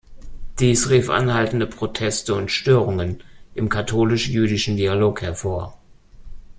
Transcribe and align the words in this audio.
Dies 0.57 0.89
rief 0.89 1.11
anhaltende 1.11 1.67
Proteste 1.67 2.33
und 2.33 2.49
Störungen 2.51 3.23
im 3.53 3.69
katholisch-jüdischen 3.69 4.75
Dialog 4.75 5.21
hervor. 5.21 5.77